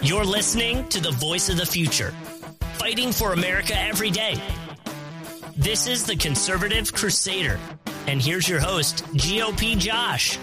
[0.00, 2.12] You're listening to the voice of the future,
[2.74, 4.40] fighting for America every day.
[5.56, 7.58] This is the Conservative Crusader.
[8.06, 10.38] And here's your host, GOP Josh.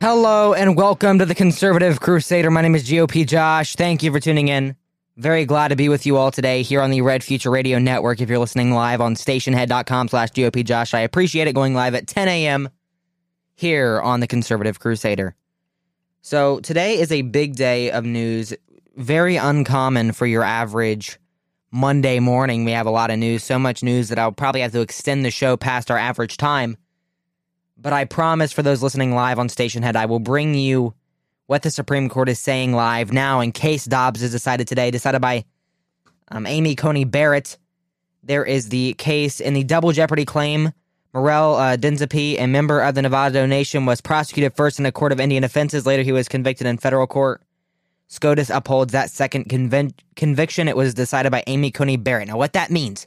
[0.00, 2.50] Hello and welcome to the Conservative Crusader.
[2.50, 3.76] My name is GOP Josh.
[3.76, 4.74] Thank you for tuning in.
[5.16, 8.20] Very glad to be with you all today here on the Red Future Radio Network.
[8.20, 12.08] If you're listening live on stationhead.com slash GOP Josh, I appreciate it going live at
[12.08, 12.68] 10 a.m.
[13.54, 15.36] here on the Conservative Crusader.
[16.26, 18.54] So today is a big day of news,
[18.96, 21.18] very uncommon for your average
[21.70, 22.64] Monday morning.
[22.64, 25.26] We have a lot of news, so much news that I'll probably have to extend
[25.26, 26.78] the show past our average time.
[27.76, 30.94] But I promise for those listening live on Station Head, I will bring you
[31.44, 35.20] what the Supreme Court is saying live now in case Dobbs is decided today, decided
[35.20, 35.44] by
[36.28, 37.58] um, Amy Coney Barrett.
[38.22, 40.72] There is the case in the double jeopardy claim
[41.14, 45.20] Merle uh, a member of the Navajo Nation, was prosecuted first in a court of
[45.20, 45.86] Indian offenses.
[45.86, 47.40] Later, he was convicted in federal court.
[48.08, 50.66] SCOTUS upholds that second conven- conviction.
[50.66, 52.28] It was decided by Amy Coney Barrett.
[52.28, 53.06] Now, what that means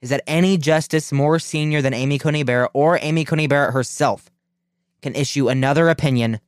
[0.00, 4.30] is that any justice more senior than Amy Coney Barrett or Amy Coney Barrett herself
[5.02, 6.40] can issue another opinion,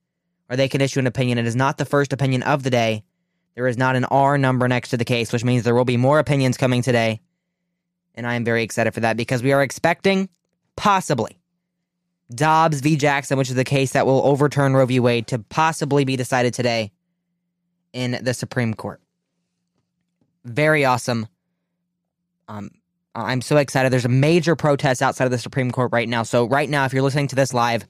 [0.48, 1.38] or they can issue an opinion.
[1.38, 3.02] It is not the first opinion of the day.
[3.56, 5.96] There is not an R number next to the case, which means there will be
[5.96, 7.20] more opinions coming today.
[8.14, 10.28] And I am very excited for that because we are expecting
[10.76, 11.38] possibly
[12.34, 12.96] Dobbs v.
[12.96, 15.00] Jackson, which is the case that will overturn Roe v.
[15.00, 16.92] Wade, to possibly be decided today
[17.92, 19.00] in the Supreme Court.
[20.44, 21.28] Very awesome.
[22.48, 22.70] Um,
[23.14, 23.92] I'm so excited.
[23.92, 26.22] There's a major protest outside of the Supreme Court right now.
[26.22, 27.86] So right now, if you're listening to this live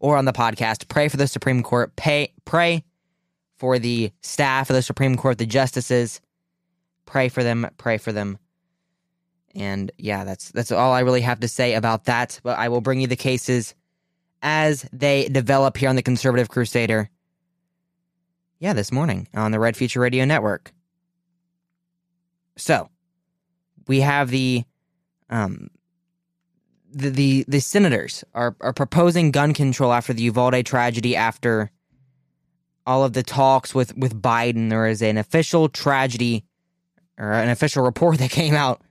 [0.00, 1.94] or on the podcast, pray for the Supreme Court.
[1.96, 2.82] Pay, pray
[3.58, 6.20] for the staff of the Supreme Court, the justices.
[7.06, 7.68] Pray for them.
[7.78, 8.38] Pray for them.
[9.56, 12.38] And yeah, that's that's all I really have to say about that.
[12.42, 13.74] But I will bring you the cases
[14.42, 17.08] as they develop here on the Conservative Crusader.
[18.58, 20.72] Yeah, this morning on the Red Future Radio Network.
[22.56, 22.90] So,
[23.88, 24.64] we have the
[25.30, 25.70] um
[26.92, 31.70] the the, the senators are, are proposing gun control after the Uvalde tragedy after
[32.86, 36.44] all of the talks with with Biden there is an official tragedy
[37.18, 38.82] or an official report that came out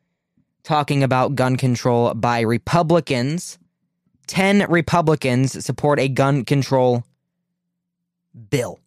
[0.66, 3.58] talking about gun control by Republicans.
[4.28, 7.03] 10 Republicans support a gun control
[8.50, 8.80] bill.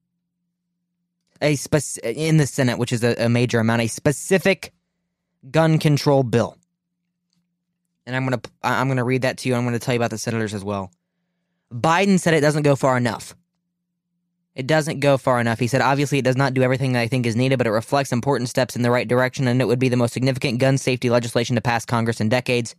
[1.40, 4.72] A spec- in the Senate, which is a, a major amount, a specific
[5.50, 6.56] gun control bill.
[8.06, 9.54] And I'm going to I'm going to read that to you.
[9.54, 10.90] I'm going to tell you about the senators as well.
[11.72, 13.36] Biden said it doesn't go far enough.
[14.58, 15.60] It doesn't go far enough.
[15.60, 17.70] He said, obviously, it does not do everything that I think is needed, but it
[17.70, 20.78] reflects important steps in the right direction, and it would be the most significant gun
[20.78, 22.74] safety legislation to pass Congress in decades.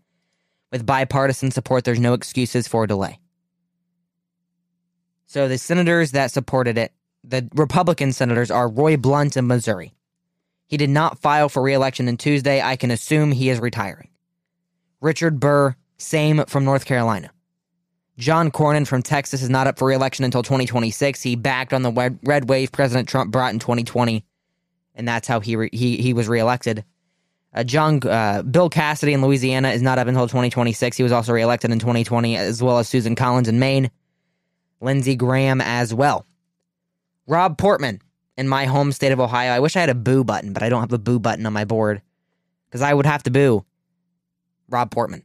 [0.73, 3.21] With bipartisan support, there's no excuses for delay.
[5.25, 6.91] So the senators that supported it,
[7.23, 9.93] the Republican senators, are Roy Blunt of Missouri.
[10.67, 12.61] He did not file for reelection on Tuesday.
[12.61, 14.09] I can assume he is retiring.
[14.99, 17.31] Richard Burr, same from North Carolina.
[18.19, 21.21] John Cornyn from Texas is not up for reelection until 2026.
[21.21, 24.25] He backed on the red wave President Trump brought in 2020,
[24.93, 26.83] and that's how he re- he he was reelected.
[27.53, 30.97] Uh, John uh, Bill Cassidy in Louisiana is not up until 2026.
[30.97, 33.89] He was also reelected in 2020, as well as Susan Collins in Maine,
[34.81, 36.25] Lindsey Graham as well.
[37.25, 38.01] Rob Portman
[38.37, 39.53] in my home state of Ohio.
[39.53, 41.53] I wish I had a boo button, but I don't have a boo button on
[41.53, 42.01] my board
[42.67, 43.65] because I would have to boo
[44.67, 45.23] Rob Portman.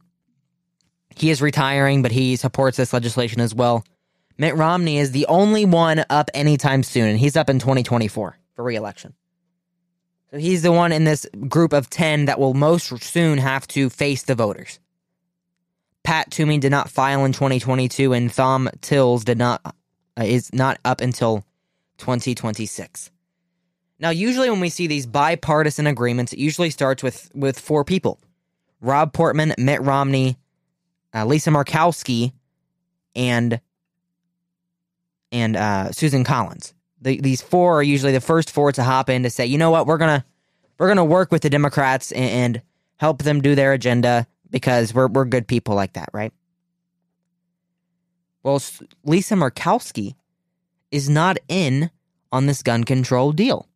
[1.15, 3.85] He is retiring, but he supports this legislation as well.
[4.37, 8.63] Mitt Romney is the only one up anytime soon, and he's up in 2024 for
[8.63, 9.13] reelection.
[10.31, 13.89] So he's the one in this group of 10 that will most soon have to
[13.89, 14.79] face the voters.
[16.03, 20.79] Pat Toomey did not file in 2022, and Thom Tillis did not uh, is not
[20.85, 21.43] up until
[21.97, 23.11] 2026.
[23.99, 28.19] Now, usually when we see these bipartisan agreements, it usually starts with with four people:
[28.81, 30.37] Rob Portman, Mitt Romney,
[31.15, 32.33] uh, Lisa Murkowski,
[33.15, 33.59] and
[35.31, 36.73] and uh, Susan Collins.
[37.01, 39.71] The, these four are usually the first four to hop in to say, you know
[39.71, 40.25] what, we're gonna
[40.77, 42.61] we're gonna work with the Democrats and, and
[42.97, 46.33] help them do their agenda because we're we're good people like that, right?
[48.43, 48.61] Well,
[49.03, 50.15] Lisa Murkowski
[50.91, 51.89] is not in
[52.31, 53.67] on this gun control deal.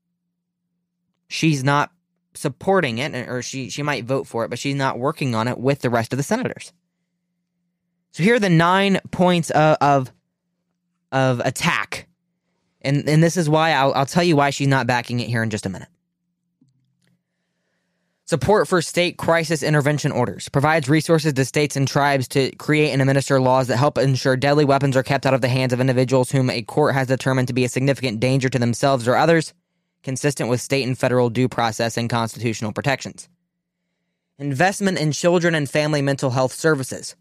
[1.28, 1.92] She's not
[2.34, 5.58] supporting it, or she she might vote for it, but she's not working on it
[5.58, 6.72] with the rest of the senators.
[8.12, 10.12] So here are the nine points of of,
[11.12, 12.08] of attack,
[12.82, 15.44] and and this is why I'll, I'll tell you why she's not backing it here
[15.44, 15.90] in just a minute.
[18.26, 23.02] Support for state crisis intervention orders provides resources to states and tribes to create and
[23.02, 26.30] administer laws that help ensure deadly weapons are kept out of the hands of individuals
[26.30, 29.54] whom a court has determined to be a significant danger to themselves or others.
[30.04, 33.30] consistent with state and federal due process and constitutional protections.
[34.38, 37.16] Investment in children and family mental health services.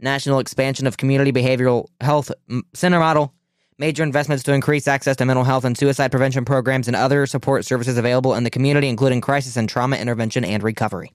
[0.00, 2.30] National expansion of community behavioral health
[2.74, 3.32] center model.
[3.78, 7.64] Major investments to increase access to mental health and suicide prevention programs and other support
[7.64, 11.12] services available in the community, including crisis and trauma intervention and recovery.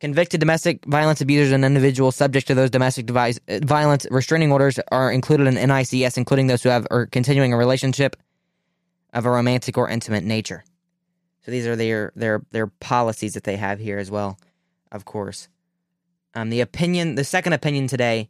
[0.00, 4.80] Convicted domestic violence abusers and individuals subject to those domestic device, uh, violence restraining orders
[4.90, 8.16] are included in NICS, including those who have are continuing a relationship
[9.12, 10.64] of a romantic or intimate nature.
[11.44, 14.38] So these are their their their policies that they have here as well,
[14.90, 15.48] of course.
[16.34, 18.28] Um, the opinion, the second opinion today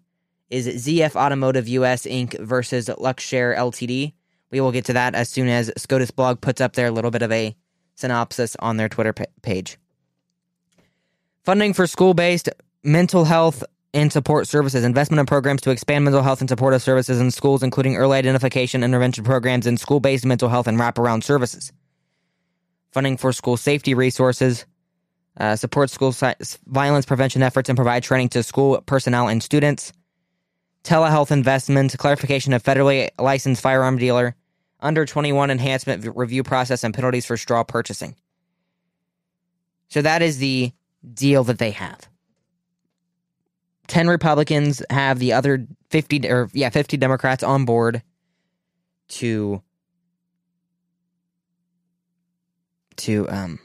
[0.51, 2.39] is ZF Automotive US Inc.
[2.41, 4.13] versus Luxshare Ltd.
[4.51, 7.23] We will get to that as soon as SCOTUS blog puts up their little bit
[7.23, 7.57] of a
[7.95, 9.79] synopsis on their Twitter page.
[11.45, 12.49] Funding for school based
[12.85, 13.65] mental health
[13.95, 17.63] and support services, investment in programs to expand mental health and supportive services in schools,
[17.63, 21.73] including early identification intervention programs and school based mental health and wraparound services.
[22.91, 24.67] Funding for school safety resources,
[25.39, 26.35] uh, support school si-
[26.67, 29.93] violence prevention efforts, and provide training to school personnel and students.
[30.85, 34.35] Telehealth investment, clarification of federally licensed firearm dealer,
[34.81, 38.17] under 21 enhancement review process, and penalties for straw purchasing.
[39.89, 40.73] So that is the
[41.15, 42.09] deal that they have.
[43.89, 48.03] 10 Republicans have the other 50 or yeah, 50 Democrats on board
[49.09, 49.63] to
[52.97, 53.59] to um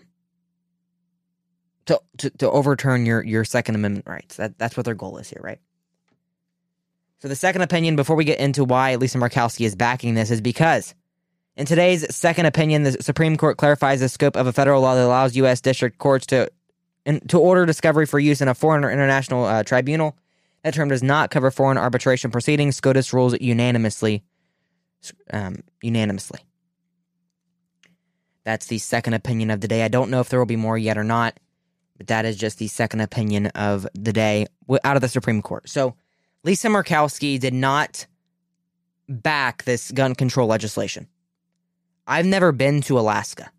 [1.87, 4.37] to, to, to overturn your your second amendment rights.
[4.37, 5.59] That that's what their goal is here, right?
[7.19, 10.39] So the second opinion before we get into why Lisa Murkowski is backing this is
[10.39, 10.93] because
[11.55, 15.05] in today's second opinion, the Supreme Court clarifies the scope of a federal law that
[15.05, 15.59] allows U.S.
[15.59, 16.51] district courts to
[17.05, 20.15] and to order discovery for use in a foreign or international uh, tribunal.
[20.63, 22.75] That term does not cover foreign arbitration proceedings.
[22.75, 24.23] SCOTUS rules unanimously.
[25.31, 26.41] Um, unanimously.
[28.43, 29.83] That's the second opinion of the day.
[29.83, 31.39] I don't know if there will be more yet or not,
[31.97, 34.47] but that is just the second opinion of the day
[34.83, 35.67] out of the Supreme Court.
[35.69, 35.95] So
[36.43, 38.05] Lisa Murkowski did not
[39.09, 41.07] back this gun control legislation.
[42.05, 43.51] I've never been to Alaska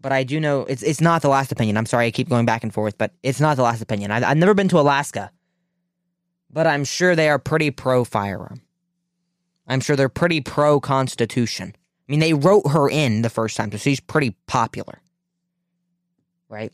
[0.00, 1.76] but I do know it's it's not the last opinion.
[1.76, 4.10] I'm sorry, I keep going back and forth, but it's not the last opinion.
[4.10, 5.30] I, have never been to Alaska,
[6.50, 8.62] but I'm sure they are pretty pro firearm.
[9.66, 11.74] I'm sure they're pretty pro Constitution.
[11.76, 15.00] I mean, they wrote her in the first time, so she's pretty popular,
[16.48, 16.72] right?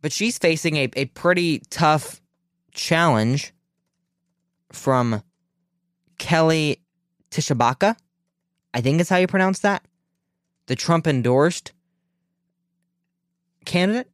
[0.00, 2.20] But she's facing a, a pretty tough
[2.72, 3.52] challenge
[4.72, 5.22] from
[6.18, 6.80] Kelly
[7.30, 7.96] Tshibaka.
[8.74, 9.84] I think is how you pronounce that
[10.66, 11.72] the Trump endorsed
[13.64, 14.08] candidate.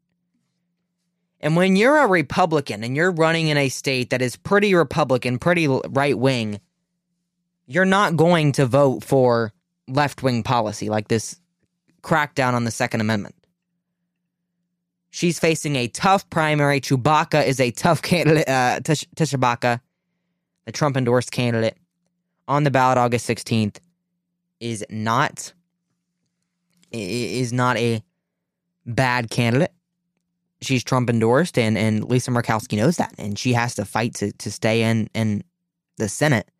[1.41, 5.39] And when you're a Republican and you're running in a state that is pretty Republican,
[5.39, 6.61] pretty right wing,
[7.67, 9.53] you're not going to vote for
[9.87, 11.39] left wing policy like this
[12.03, 13.35] crackdown on the Second Amendment.
[15.15, 16.81] She's facing a tough primary.
[16.81, 18.49] Chewbacca is a tough candidate.
[18.49, 19.79] Uh, Tshibaka,
[20.65, 21.79] the Trump endorsed candidate,
[22.49, 23.77] on the ballot August 16th,
[24.59, 25.53] is not
[26.91, 28.03] is not a
[28.87, 29.71] bad candidate.
[30.63, 34.33] She's Trump endorsed, and, and Lisa Murkowski knows that, and she has to fight to,
[34.33, 35.45] to stay in, in
[35.97, 36.51] the Senate.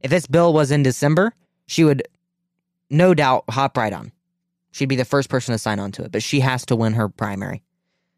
[0.00, 1.34] If this bill was in December,
[1.66, 2.04] she would
[2.88, 4.12] no doubt hop right on.
[4.70, 6.94] She'd be the first person to sign on to it, but she has to win
[6.94, 7.62] her primary,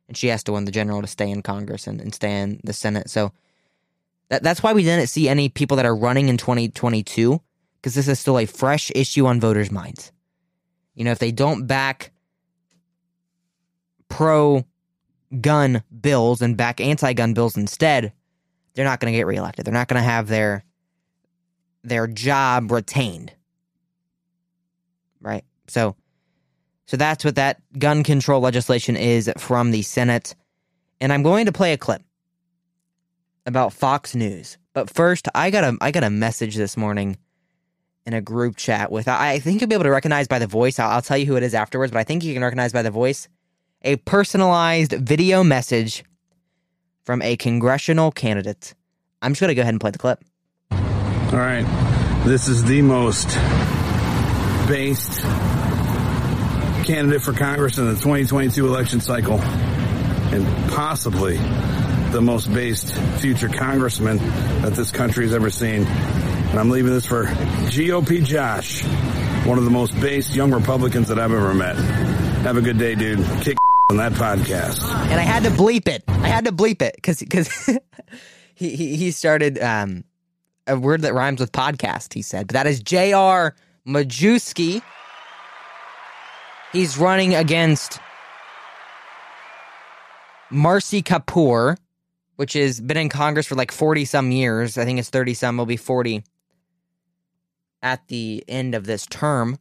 [0.08, 2.60] and she has to win the general to stay in Congress and, and stay in
[2.64, 3.10] the Senate.
[3.10, 3.32] So
[4.28, 7.40] that, that's why we didn't see any people that are running in 2022,
[7.76, 10.12] because this is still a fresh issue on voters' minds.
[10.94, 12.12] You know, if they don't back
[14.08, 14.64] pro
[15.40, 18.12] gun bills and back anti gun bills instead,
[18.74, 19.64] they're not going to get reelected.
[19.64, 20.64] They're not going to have their
[21.82, 23.32] their job retained.
[25.20, 25.44] Right?
[25.68, 25.96] So
[26.86, 30.34] so that's what that gun control legislation is from the Senate.
[31.00, 32.02] And I'm going to play a clip
[33.46, 34.58] about Fox News.
[34.72, 37.16] But first, I got a I got a message this morning
[38.06, 40.78] in a group chat with, I think you'll be able to recognize by the voice.
[40.78, 42.82] I'll, I'll tell you who it is afterwards, but I think you can recognize by
[42.82, 43.28] the voice
[43.82, 46.04] a personalized video message
[47.04, 48.74] from a congressional candidate.
[49.22, 50.22] I'm just going to go ahead and play the clip.
[50.70, 51.64] All right.
[52.24, 53.28] This is the most
[54.68, 55.24] based
[56.84, 61.36] candidate for Congress in the 2022 election cycle, and possibly
[62.12, 64.18] the most based future congressman
[64.62, 65.84] that this country has ever seen.
[65.84, 68.84] And I'm leaving this for GOP Josh,
[69.46, 71.76] one of the most based young Republicans that I've ever met.
[72.44, 73.18] Have a good day, dude.
[73.42, 73.56] Kick
[73.90, 74.82] on that podcast.
[75.10, 76.04] And I had to bleep it.
[76.06, 77.66] I had to bleep it because because
[78.54, 80.04] he, he he started um,
[80.66, 82.12] a word that rhymes with podcast.
[82.12, 83.56] He said, but that is J.R.
[83.86, 84.82] Majewski.
[86.74, 88.00] He's running against
[90.50, 91.76] Marcy Kaptur,
[92.34, 94.76] which has been in Congress for like 40 some years.
[94.76, 96.24] I think it's 30 some, will be 40
[97.80, 99.56] at the end of this term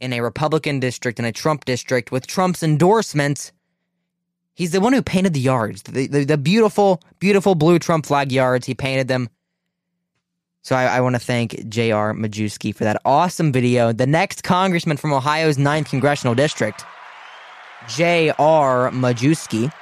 [0.00, 3.52] in a Republican district and a Trump district with Trump's endorsements.
[4.54, 8.32] He's the one who painted the yards, the, the, the beautiful, beautiful blue Trump flag
[8.32, 8.66] yards.
[8.66, 9.28] He painted them.
[10.66, 12.12] So I, I want to thank J.R.
[12.12, 13.92] Majewski for that awesome video.
[13.92, 16.84] The next congressman from Ohio's 9th congressional district,
[17.88, 18.90] J.R.
[18.90, 19.72] Majewski.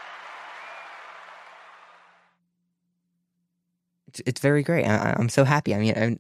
[4.27, 4.85] It's, very great.
[4.85, 5.75] I, I'm so happy.
[5.75, 6.19] I mean,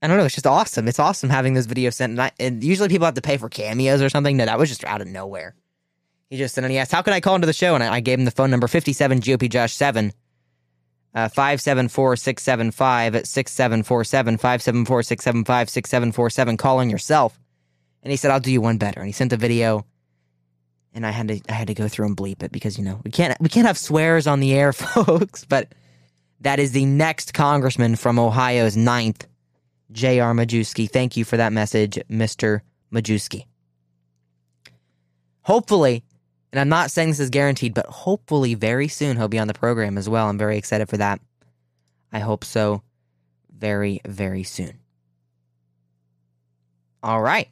[0.00, 0.24] I don't know.
[0.24, 0.86] It's just awesome.
[0.86, 2.12] It's awesome having this video sent.
[2.12, 4.36] And, I, and usually people have to pay for cameos or something.
[4.36, 5.56] No, that was just out of nowhere.
[6.30, 7.74] He just sent and he asked, How can I call into the show?
[7.74, 10.12] And I, gave him the phone number 57 GOP Josh 7.
[11.16, 17.40] Uh, 574 675 6747 574 675 6747 calling yourself
[18.02, 19.86] and he said i'll do you one better and he sent the video
[20.92, 23.00] and i had to i had to go through and bleep it because you know
[23.02, 25.72] we can't we can't have swears on the air folks but
[26.42, 29.26] that is the next congressman from ohio's ninth
[29.92, 30.32] J.R.
[30.34, 30.90] Majewski.
[30.90, 32.60] Thank you for that message, Mr.
[32.92, 33.46] Majewski.
[35.42, 36.04] Hopefully,
[36.52, 39.54] and I'm not saying this is guaranteed, but hopefully very soon he'll be on the
[39.54, 40.28] program as well.
[40.28, 41.20] I'm very excited for that.
[42.12, 42.82] I hope so
[43.50, 44.78] very, very soon.
[47.02, 47.48] All right.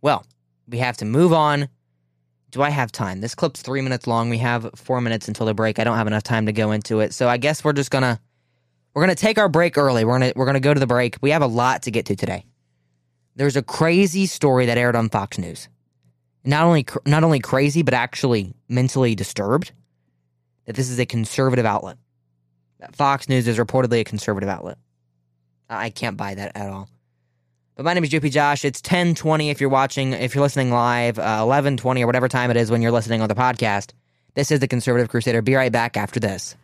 [0.00, 0.24] Well,
[0.68, 1.68] we have to move on.
[2.50, 3.20] Do I have time?
[3.20, 4.28] This clip's three minutes long.
[4.28, 5.78] We have four minutes until the break.
[5.78, 7.14] I don't have enough time to go into it.
[7.14, 8.20] So I guess we're just to
[8.94, 10.04] we're to take our break early.
[10.04, 11.16] We're to we're to go to the break.
[11.22, 12.44] We have a lot to get to today.
[13.34, 15.68] There's a crazy story that aired on Fox News.
[16.44, 19.72] Not only not only crazy but actually mentally disturbed
[20.66, 21.98] that this is a conservative outlet.
[22.80, 24.78] That Fox News is reportedly a conservative outlet.
[25.68, 26.88] I can't buy that at all.
[27.74, 28.64] But my name is GOP Josh.
[28.64, 32.56] It's 1020 if you're watching, if you're listening live, uh, 1120 or whatever time it
[32.56, 33.92] is when you're listening on the podcast.
[34.34, 35.40] This is the Conservative Crusader.
[35.42, 36.56] Be right back after this.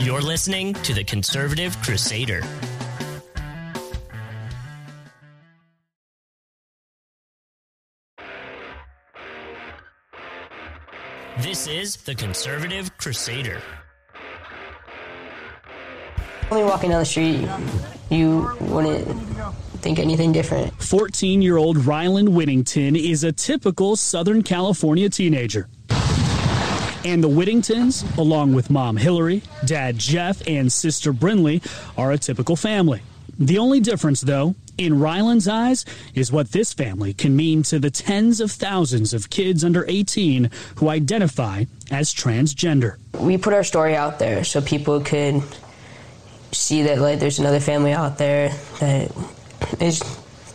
[0.00, 2.42] You're listening to the Conservative Crusader.
[11.38, 13.62] This is the Conservative Crusader.
[16.50, 17.48] Only walking down the street,
[18.10, 19.06] you wouldn't
[19.78, 20.74] think anything different.
[20.82, 25.68] 14 year old Ryland Whittington is a typical Southern California teenager.
[27.04, 31.62] And the Whittingtons, along with mom Hillary, dad Jeff, and sister Brinley,
[31.96, 33.00] are a typical family.
[33.38, 35.84] The only difference, though, in Ryland's eyes,
[36.14, 40.50] is what this family can mean to the tens of thousands of kids under 18
[40.76, 42.96] who identify as transgender.
[43.12, 45.42] We put our story out there so people could
[46.52, 48.48] see that like there's another family out there
[48.80, 49.12] that
[49.80, 50.02] is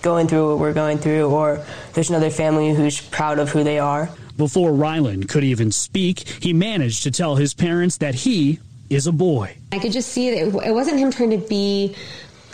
[0.02, 1.64] going through what we're going through, or
[1.94, 4.10] there's another family who's proud of who they are.
[4.38, 9.12] Before Ryland could even speak, he managed to tell his parents that he is a
[9.12, 9.56] boy.
[9.72, 11.96] I could just see that it wasn't him trying to be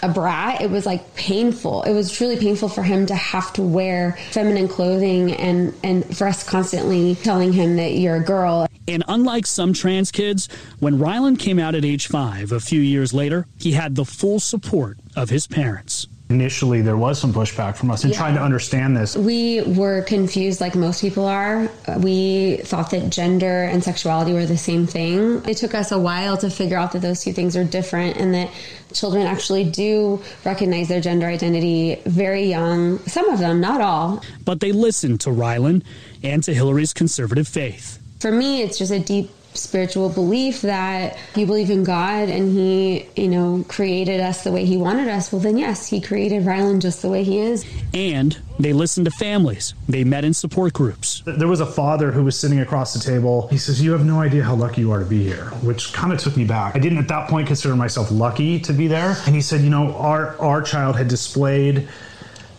[0.01, 0.61] a brat.
[0.61, 1.83] It was like painful.
[1.83, 6.27] It was truly painful for him to have to wear feminine clothing and, and for
[6.27, 8.67] us constantly telling him that you're a girl.
[8.87, 13.13] And unlike some trans kids, when Ryland came out at age five, a few years
[13.13, 17.91] later, he had the full support of his parents initially there was some pushback from
[17.91, 18.17] us in yeah.
[18.17, 19.15] trying to understand this.
[19.15, 21.69] We were confused like most people are.
[21.97, 25.43] We thought that gender and sexuality were the same thing.
[25.47, 28.33] It took us a while to figure out that those two things are different and
[28.33, 28.49] that
[28.93, 32.99] children actually do recognize their gender identity very young.
[32.99, 34.23] Some of them, not all.
[34.45, 35.83] But they listened to Ryland
[36.23, 37.99] and to Hillary's conservative faith.
[38.19, 43.07] For me, it's just a deep spiritual belief that you believe in God and He,
[43.15, 46.81] you know, created us the way He wanted us, well, then yes, He created Ryland
[46.81, 47.65] just the way He is.
[47.93, 49.73] And they listened to families.
[49.89, 51.23] They met in support groups.
[51.25, 53.47] There was a father who was sitting across the table.
[53.47, 56.13] He says, You have no idea how lucky you are to be here, which kind
[56.13, 56.75] of took me back.
[56.75, 59.17] I didn't at that point consider myself lucky to be there.
[59.25, 61.87] And he said, You know, our, our child had displayed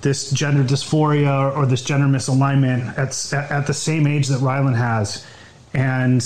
[0.02, 5.24] this gender dysphoria or this gender misalignment at, at the same age that Ryland has.
[5.74, 6.20] And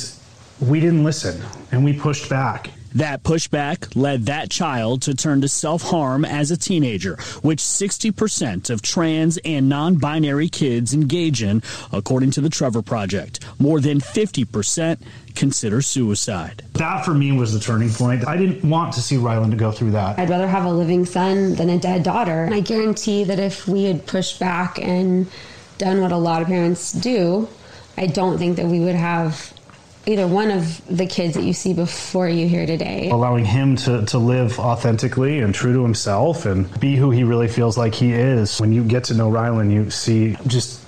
[0.61, 2.71] we didn't listen and we pushed back.
[2.95, 8.71] That pushback led that child to turn to self harm as a teenager, which 60%
[8.71, 13.45] of trans and non binary kids engage in, according to the Trevor Project.
[13.59, 15.03] More than 50%
[15.35, 16.65] consider suicide.
[16.73, 18.27] That for me was the turning point.
[18.27, 20.19] I didn't want to see Ryland go through that.
[20.19, 22.49] I'd rather have a living son than a dead daughter.
[22.51, 25.27] I guarantee that if we had pushed back and
[25.77, 27.47] done what a lot of parents do,
[27.99, 29.53] I don't think that we would have
[30.07, 33.11] either one of the kids that you see before you here today.
[33.11, 37.49] Allowing him to, to live authentically and true to himself and be who he really
[37.49, 38.61] feels like he is.
[38.61, 40.81] When you get to know Ryland, you see just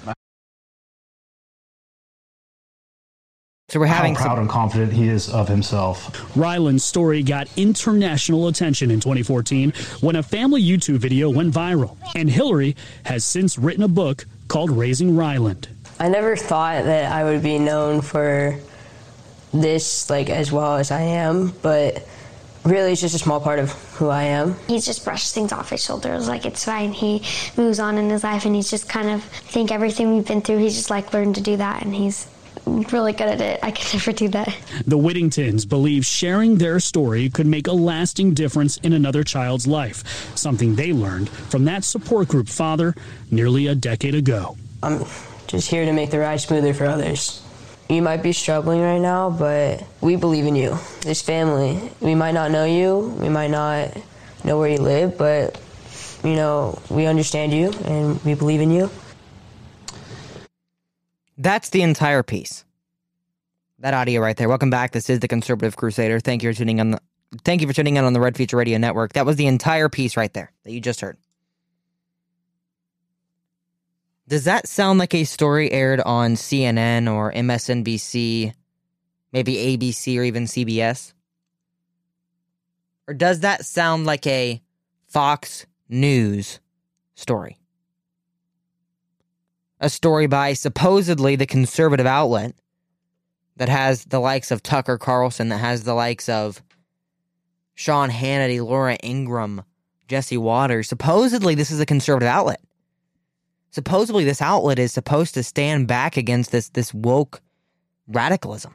[3.71, 6.35] So we're having how proud some, and confident he is of himself.
[6.35, 12.31] Ryland's story got international attention in 2014 when a family YouTube video went viral, and
[12.31, 15.69] Hillary has since written a book called Raising Ryland.
[16.01, 18.59] I never thought that I would be known for
[19.53, 22.07] this like as well as I am, but
[22.65, 24.57] really it's just a small part of who I am.
[24.67, 26.93] He just brushes things off his shoulders like it's fine.
[26.93, 27.23] He
[27.57, 30.43] moves on in his life and he's just kind of I think everything we've been
[30.43, 32.27] through he's just like learned to do that and he's
[32.67, 33.61] really good at it.
[33.63, 34.55] I could never do that.
[34.87, 40.37] The Whittingtons believe sharing their story could make a lasting difference in another child's life,
[40.37, 42.95] something they learned from that support group father
[43.31, 44.57] nearly a decade ago.
[44.83, 45.05] I'm
[45.47, 47.43] just here to make the ride smoother for others.
[47.89, 50.77] You might be struggling right now, but we believe in you.
[51.01, 53.97] This family, we might not know you, we might not
[54.45, 55.59] know where you live, but
[56.23, 58.91] you know, we understand you and we believe in you.
[61.39, 62.65] That's the entire piece.
[63.79, 64.49] That audio right there.
[64.49, 64.91] Welcome back.
[64.91, 66.21] This is the Conservative Crusader.
[66.21, 66.91] Thank you for tuning in.
[66.91, 67.01] The,
[67.45, 69.15] thank you for tuning in on the Red Future Radio Network.
[69.15, 71.17] That was the entire piece right there that you just heard.
[74.29, 78.53] Does that sound like a story aired on CNN or MSNBC,
[79.33, 81.15] maybe ABC or even CBS?
[83.07, 84.61] Or does that sound like a
[85.07, 86.61] Fox News
[87.15, 87.59] story?
[89.81, 92.55] A story by supposedly the conservative outlet
[93.57, 96.63] that has the likes of Tucker Carlson, that has the likes of
[97.75, 99.63] Sean Hannity, Laura Ingraham,
[100.07, 100.87] Jesse Watters.
[100.87, 102.61] Supposedly, this is a conservative outlet
[103.71, 107.41] supposedly this outlet is supposed to stand back against this this woke
[108.07, 108.75] radicalism.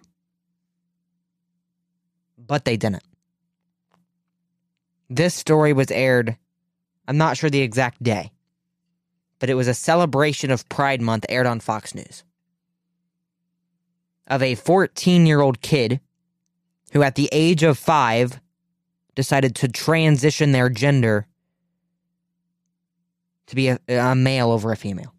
[2.38, 3.04] But they didn't.
[5.10, 6.38] This story was aired
[7.08, 8.32] i'm not sure the exact day
[9.40, 12.24] but it was a celebration of pride month aired on fox news
[14.28, 16.00] of a 14 year old kid
[16.94, 18.40] who at the age of 5
[19.16, 21.28] decided to transition their gender
[23.48, 25.14] to be a, a male over a female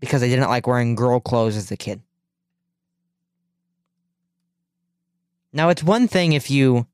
[0.00, 2.00] because I didn't like wearing girl clothes as a kid.
[5.52, 6.86] Now, it's one thing if you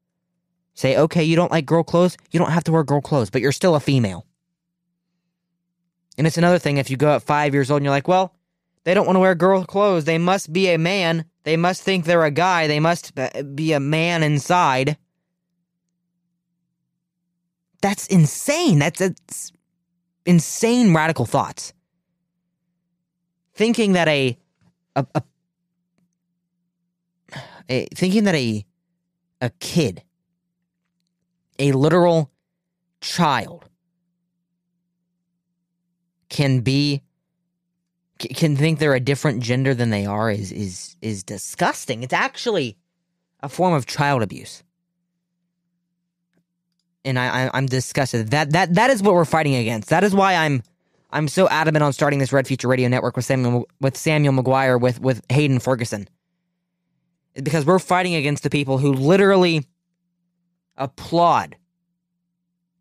[0.74, 3.40] say, okay, you don't like girl clothes, you don't have to wear girl clothes, but
[3.40, 4.26] you're still a female.
[6.18, 8.34] And it's another thing if you go at five years old and you're like, well,
[8.84, 10.04] they don't want to wear girl clothes.
[10.04, 11.26] They must be a man.
[11.42, 12.66] They must think they're a guy.
[12.66, 13.12] They must
[13.54, 14.96] be a man inside.
[17.82, 18.78] That's insane.
[18.78, 19.52] That's, that's
[20.26, 21.72] insane radical thoughts.
[23.54, 24.36] Thinking that a,
[24.94, 25.22] a, a,
[27.70, 28.66] a thinking that a
[29.40, 30.02] a kid,
[31.58, 32.30] a literal
[33.00, 33.68] child,
[36.28, 37.02] can be
[38.18, 42.02] can think they're a different gender than they are is is is disgusting.
[42.02, 42.76] It's actually
[43.40, 44.62] a form of child abuse
[47.06, 48.30] and I, I am disgusted.
[48.32, 49.88] That that that is what we're fighting against.
[49.88, 50.62] That is why I'm
[51.10, 54.78] I'm so adamant on starting this Red Future Radio Network with Samuel with Samuel McGuire
[54.80, 56.08] with with Hayden Ferguson.
[57.34, 59.64] Because we're fighting against the people who literally
[60.76, 61.56] applaud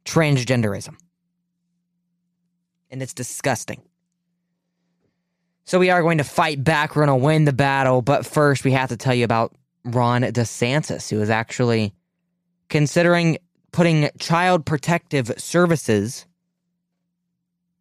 [0.06, 0.96] transgenderism.
[2.90, 3.82] And it's disgusting.
[5.66, 6.96] So we are going to fight back.
[6.96, 8.02] We're going to win the battle.
[8.02, 11.94] But first, we have to tell you about Ron DeSantis, who is actually
[12.70, 13.40] considering
[13.76, 16.26] putting child protective services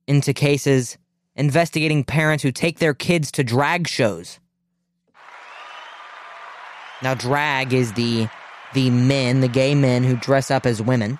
[0.08, 0.98] into cases
[1.36, 4.40] investigating parents who take their kids to drag shows.
[7.00, 8.28] Now drag is the
[8.72, 11.16] the men, the gay men who dress up as women.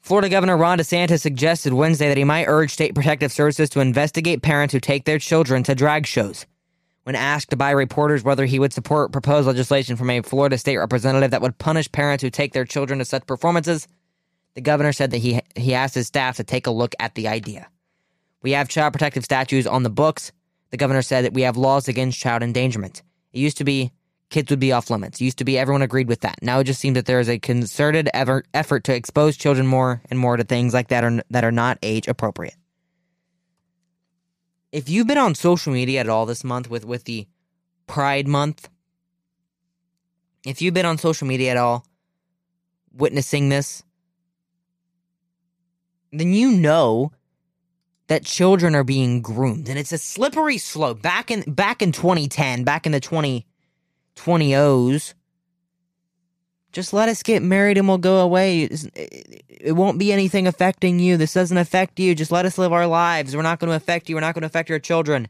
[0.00, 4.40] Florida Governor Ron DeSantis suggested Wednesday that he might urge state protective services to investigate
[4.40, 6.46] parents who take their children to drag shows.
[7.08, 11.30] When asked by reporters whether he would support proposed legislation from a Florida state representative
[11.30, 13.88] that would punish parents who take their children to such performances,
[14.52, 17.26] the governor said that he, he asked his staff to take a look at the
[17.26, 17.66] idea.
[18.42, 20.32] We have child protective statutes on the books.
[20.68, 23.02] The governor said that we have laws against child endangerment.
[23.32, 23.90] It used to be
[24.28, 25.18] kids would be off limits.
[25.18, 26.42] It used to be everyone agreed with that.
[26.42, 30.18] Now it just seems that there is a concerted effort to expose children more and
[30.20, 32.56] more to things like that are, that are not age appropriate
[34.72, 37.26] if you've been on social media at all this month with with the
[37.86, 38.68] Pride Month,
[40.44, 41.86] if you've been on social media at all
[42.92, 43.82] witnessing this,
[46.12, 47.12] then you know
[48.08, 49.68] that children are being groomed.
[49.68, 51.02] And it's a slippery slope.
[51.02, 55.14] Back in back in 2010 back in the 2020s
[56.72, 58.64] just let us get married and we'll go away.
[58.64, 61.16] It won't be anything affecting you.
[61.16, 62.14] This doesn't affect you.
[62.14, 63.34] Just let us live our lives.
[63.34, 64.16] We're not going to affect you.
[64.16, 65.28] We're not going to affect your children.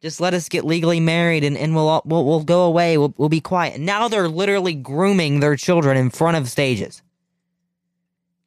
[0.00, 2.96] Just let us get legally married and, and we'll, all, we'll we'll go away.
[2.96, 3.80] We'll, we'll be quiet.
[3.80, 7.02] Now they're literally grooming their children in front of stages.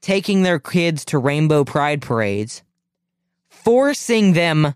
[0.02, 2.64] Taking their kids to rainbow pride parades.
[3.50, 4.74] Forcing them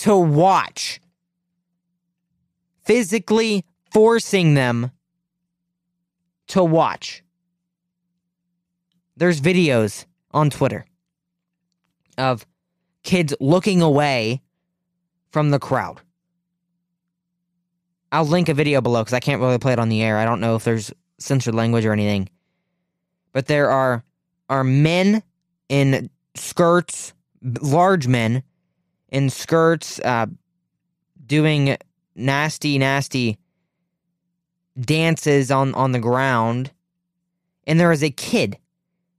[0.00, 0.98] to watch,
[2.84, 4.90] physically forcing them
[6.50, 7.22] to watch.
[9.16, 10.86] There's videos on Twitter
[12.16, 12.46] of
[13.02, 14.42] kids looking away
[15.30, 16.00] from the crowd.
[18.12, 20.18] I'll link a video below because I can't really play it on the air.
[20.18, 22.28] I don't know if there's censored language or anything.
[23.32, 24.04] But there are
[24.48, 25.22] are men
[25.68, 27.12] in skirts
[27.62, 28.42] large men
[29.10, 30.26] in skirts uh,
[31.26, 31.76] doing
[32.14, 33.38] nasty, nasty
[34.78, 36.72] dances on, on the ground.
[37.66, 38.58] And there is a kid,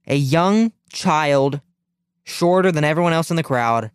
[0.06, 1.60] a young child,
[2.24, 3.90] shorter than everyone else in the crowd,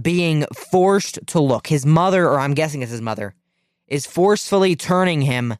[0.00, 1.66] being forced to look.
[1.66, 3.34] His mother, or I'm guessing it's his mother,
[3.86, 5.54] is forcefully turning him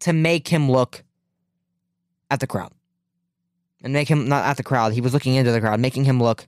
[0.00, 1.02] to make him look
[2.30, 2.72] at the crowd.
[3.82, 6.22] And make him, not at the crowd, he was looking into the crowd, making him
[6.22, 6.46] look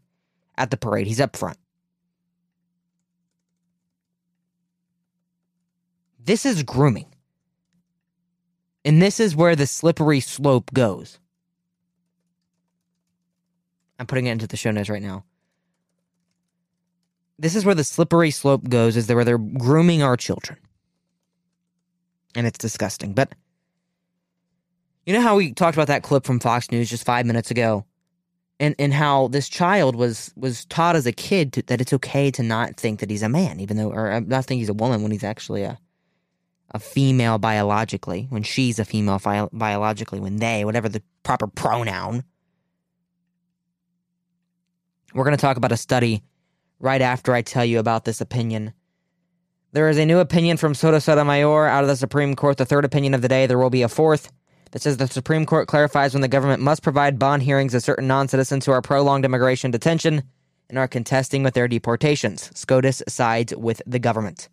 [0.58, 1.06] at the parade.
[1.06, 1.56] He's up front.
[6.24, 7.11] This is grooming.
[8.84, 11.18] And this is where the slippery slope goes.
[13.98, 15.24] I'm putting it into the show notes right now.
[17.38, 20.58] This is where the slippery slope goes, is where they're grooming our children.
[22.34, 23.12] And it's disgusting.
[23.12, 23.32] But
[25.06, 27.84] you know how we talked about that clip from Fox News just five minutes ago
[28.62, 32.30] and and how this child was was taught as a kid to, that it's okay
[32.30, 34.74] to not think that he's a man, even though or uh, not think he's a
[34.74, 35.78] woman when he's actually a
[36.72, 42.24] a female biologically, when she's a female fi- biologically, when they, whatever the proper pronoun.
[45.14, 46.22] We're going to talk about a study
[46.80, 48.72] right after I tell you about this opinion.
[49.72, 52.84] There is a new opinion from Soto Sotomayor out of the Supreme Court, the third
[52.84, 53.46] opinion of the day.
[53.46, 54.30] There will be a fourth
[54.72, 58.06] that says the Supreme Court clarifies when the government must provide bond hearings to certain
[58.06, 60.22] non citizens who are prolonged immigration detention
[60.68, 62.50] and are contesting with their deportations.
[62.54, 64.48] SCOTUS sides with the government.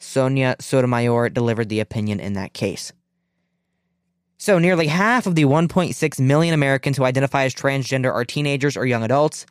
[0.00, 2.92] Sonia Sotomayor delivered the opinion in that case.
[4.38, 8.86] So, nearly half of the 1.6 million Americans who identify as transgender are teenagers or
[8.86, 9.44] young adults,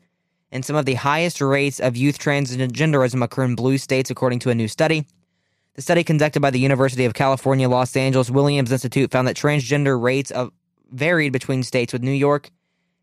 [0.52, 4.50] and some of the highest rates of youth transgenderism occur in blue states, according to
[4.50, 5.06] a new study.
[5.76, 10.02] The study conducted by the University of California, Los Angeles Williams Institute found that transgender
[10.02, 10.52] rates of
[10.92, 12.50] varied between states, with New York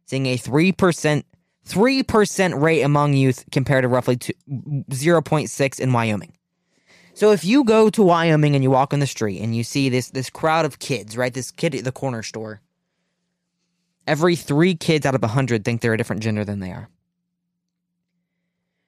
[0.07, 1.23] seeing a 3%,
[1.69, 6.36] 3% rate among youth compared to roughly 0.6 in Wyoming.
[7.17, 9.89] So if you go to Wyoming and you walk in the street and you see
[9.89, 11.33] this this crowd of kids, right?
[11.33, 12.61] This kid at the corner store.
[14.07, 16.91] Every 3 kids out of a 100 think they're a different gender than they are.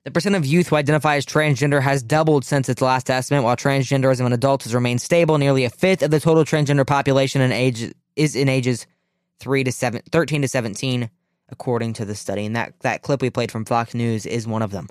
[0.04, 3.56] The percent of youth who identify as transgender has doubled since its last estimate, while
[3.56, 5.38] transgenderism in adults has remained stable.
[5.38, 8.86] Nearly a fifth of the total transgender population in age is in ages
[9.40, 11.08] 3 to 7, 13 to 17,
[11.48, 12.44] according to the study.
[12.44, 14.88] And that, that clip we played from Fox News is one of them.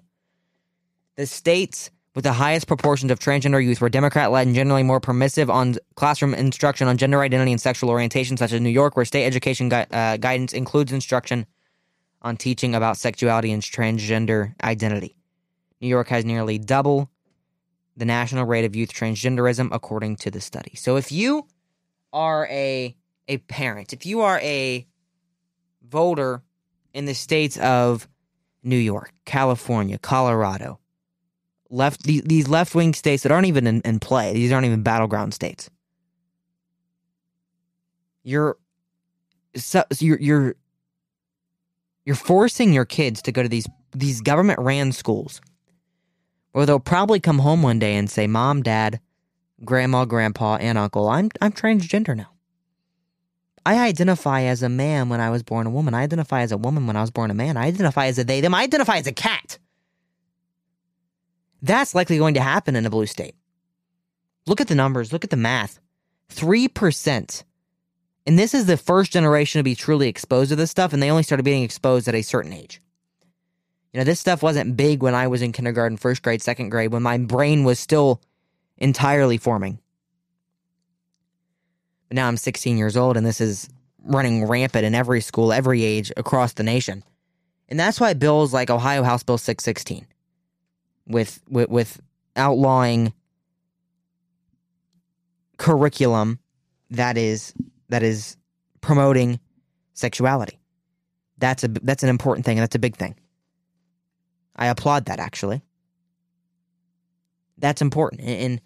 [1.18, 5.00] The states with the highest proportions of transgender youth were Democrat led and generally more
[5.00, 9.06] permissive on classroom instruction on gender identity and sexual orientation, such as New York, where
[9.06, 11.46] state education uh, guidance includes instruction
[12.24, 15.16] on teaching about sexuality and transgender identity.
[15.80, 17.08] New York has nearly double
[17.96, 20.72] the national rate of youth transgenderism, according to the study.
[20.74, 21.46] So if you
[22.12, 22.96] are a
[23.28, 24.88] a parent, if you are a
[25.88, 26.42] voter
[26.96, 28.08] in the states of
[28.64, 30.80] New York, California, Colorado,
[31.70, 34.84] left these, these left wing states that aren't even in, in play, these aren't even
[34.84, 35.70] battleground states.
[38.24, 38.58] You're
[40.00, 40.56] you're you're
[42.06, 45.42] you're forcing your kids to go to these these government ran schools
[46.52, 49.00] where they'll probably come home one day and say, "Mom, Dad,
[49.64, 52.32] Grandma, Grandpa, and Uncle, I'm I'm transgender now.
[53.66, 55.94] I identify as a man when I was born a woman.
[55.94, 57.58] I identify as a woman when I was born a man.
[57.58, 58.54] I identify as a they them.
[58.54, 59.58] I identify as a cat."
[61.62, 63.36] That's likely going to happen in a blue state.
[64.46, 65.12] Look at the numbers.
[65.12, 65.80] Look at the math.
[66.30, 67.44] Three percent
[68.28, 71.10] and this is the first generation to be truly exposed to this stuff, and they
[71.10, 72.82] only started being exposed at a certain age.
[73.94, 76.92] You know, this stuff wasn't big when I was in kindergarten, first grade, second grade,
[76.92, 78.22] when my brain was still
[78.76, 79.80] entirely forming.
[82.10, 83.70] But now I'm 16 years old, and this is
[84.04, 87.06] running rampant in every school, every age across the nation.
[87.70, 90.06] And that's why bills like Ohio House Bill 616
[91.08, 92.02] with with, with
[92.36, 93.14] outlawing
[95.58, 96.40] curriculum
[96.92, 97.54] that is
[97.90, 98.38] that is
[98.82, 99.40] promoting
[99.94, 100.60] sexuality.
[101.38, 103.16] That's a that's an important thing and that's a big thing.
[104.56, 105.62] I applaud that actually.
[107.58, 108.22] That's important.
[108.22, 108.62] And, and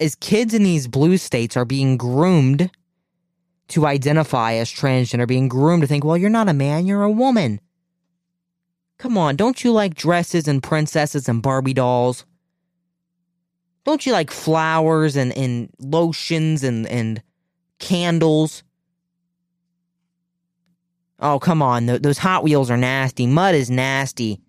[0.00, 2.70] as kids in these blue states are being groomed
[3.68, 7.10] to identify as transgender, being groomed to think, well, you're not a man, you're a
[7.10, 7.60] woman.
[8.98, 12.24] Come on, don't you like dresses and princesses and Barbie dolls?
[13.84, 17.22] Don't you like flowers and, and lotions and, and
[17.78, 18.62] candles?
[21.20, 21.86] Oh, come on.
[21.86, 23.26] those Hot Wheels are nasty.
[23.26, 24.40] Mud is nasty.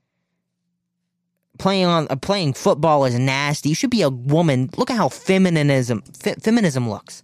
[1.58, 3.70] Playing on uh, playing football is nasty.
[3.70, 4.70] You should be a woman.
[4.76, 7.24] Look at how feminism fe- feminism looks.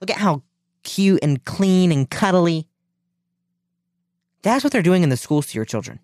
[0.00, 0.42] Look at how
[0.84, 2.68] cute and clean and cuddly.
[4.42, 5.98] That's what they're doing in the schools to your children.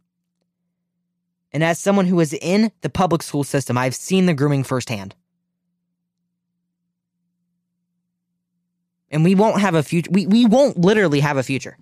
[1.54, 5.14] And as someone who is in the public school system, I've seen the grooming firsthand.
[9.08, 10.10] And we won't have a future.
[10.10, 11.78] We, we won't literally have a future.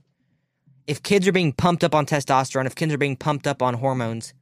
[0.86, 3.72] If kids are being pumped up on testosterone, if kids are being pumped up on
[3.72, 4.34] hormones,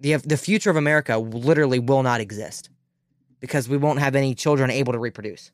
[0.00, 2.70] the, the future of America literally will not exist
[3.40, 5.52] because we won't have any children able to reproduce.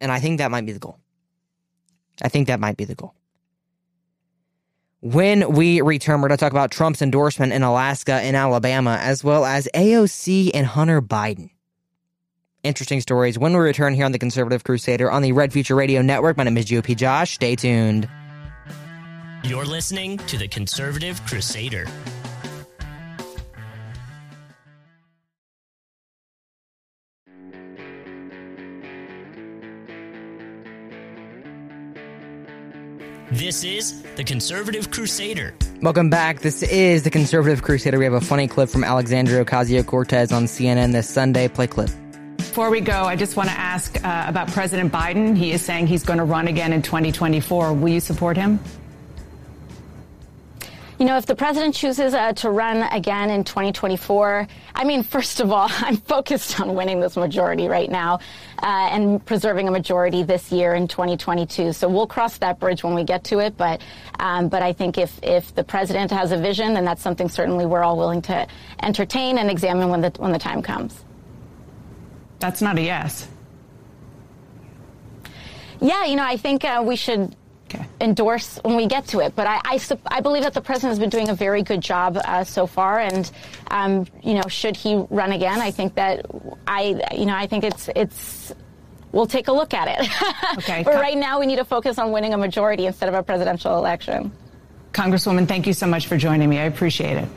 [0.00, 0.98] And I think that might be the goal.
[2.22, 3.14] I think that might be the goal.
[5.00, 9.22] When we return, we're going to talk about Trump's endorsement in Alaska and Alabama, as
[9.22, 11.50] well as AOC and Hunter Biden.
[12.64, 16.02] Interesting stories when we return here on the Conservative Crusader on the Red Future Radio
[16.02, 16.36] Network.
[16.36, 17.34] My name is GOP Josh.
[17.34, 18.08] Stay tuned.
[19.44, 21.86] You're listening to the Conservative Crusader.
[33.30, 35.54] This is the Conservative Crusader.
[35.82, 36.40] Welcome back.
[36.40, 37.98] This is the Conservative Crusader.
[37.98, 41.46] We have a funny clip from Alexandria Ocasio Cortez on CNN this Sunday.
[41.46, 41.90] Play clip.
[42.38, 45.36] Before we go, I just want to ask uh, about President Biden.
[45.36, 47.74] He is saying he's going to run again in 2024.
[47.74, 48.60] Will you support him?
[50.98, 55.38] You know, if the president chooses uh, to run again in 2024, I mean, first
[55.38, 58.18] of all, I'm focused on winning this majority right now
[58.60, 61.72] uh, and preserving a majority this year in 2022.
[61.72, 63.56] So we'll cross that bridge when we get to it.
[63.56, 63.80] But
[64.18, 67.64] um, but I think if if the president has a vision, then that's something certainly
[67.64, 68.48] we're all willing to
[68.82, 71.04] entertain and examine when the when the time comes.
[72.40, 73.28] That's not a yes.
[75.80, 77.36] Yeah, you know, I think uh, we should.
[78.00, 79.34] Endorse when we get to it.
[79.34, 82.18] But I, I, I, believe that the president has been doing a very good job
[82.24, 82.98] uh, so far.
[82.98, 83.30] And,
[83.70, 86.26] um, you know, should he run again, I think that
[86.66, 88.54] I, you know, I think it's, it's,
[89.12, 90.08] we'll take a look at it.
[90.58, 90.82] Okay.
[90.82, 93.76] but right now we need to focus on winning a majority instead of a presidential
[93.76, 94.32] election.
[94.92, 96.58] Congresswoman, thank you so much for joining me.
[96.58, 97.28] I appreciate it.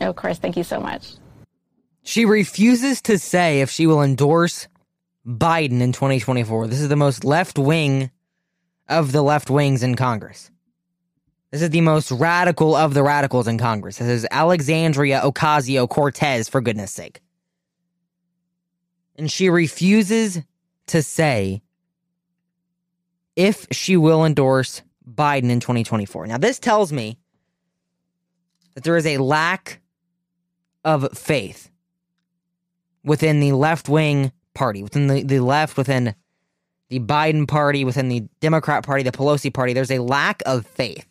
[0.00, 0.38] Of course.
[0.38, 1.14] Thank you so much.
[2.02, 4.68] She refuses to say if she will endorse
[5.26, 6.66] Biden in 2024.
[6.66, 8.10] This is the most left wing
[8.88, 10.50] of the left wings in Congress.
[11.50, 13.98] This is the most radical of the radicals in Congress.
[13.98, 17.20] This is Alexandria Ocasio Cortez, for goodness sake.
[19.16, 20.42] And she refuses
[20.88, 21.62] to say
[23.36, 26.26] if she will endorse Biden in 2024.
[26.26, 27.18] Now, this tells me
[28.74, 29.80] that there is a lack
[30.84, 31.70] of faith
[33.04, 36.14] within the left wing party, within the, the left, within
[36.88, 41.06] the Biden party, within the Democrat party, the Pelosi party, there's a lack of faith